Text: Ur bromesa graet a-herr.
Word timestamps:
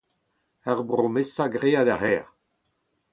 Ur 0.69 0.79
bromesa 0.89 1.45
graet 1.53 1.87
a-herr. 1.95 2.25